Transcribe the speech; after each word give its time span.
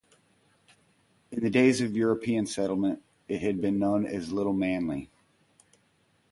In 1.29 1.41
the 1.41 1.41
early 1.43 1.49
days 1.51 1.79
of 1.79 1.95
European 1.95 2.47
Settlement 2.47 3.03
it 3.27 3.39
had 3.43 3.61
been 3.61 3.77
known 3.77 4.07
as 4.07 4.33
Little 4.33 4.51
Manly. 4.51 5.11